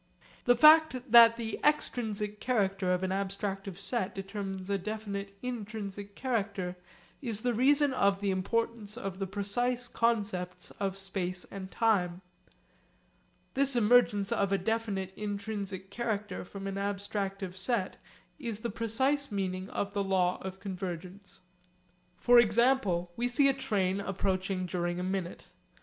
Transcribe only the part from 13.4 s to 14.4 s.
This emergence